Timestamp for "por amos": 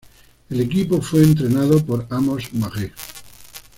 1.85-2.51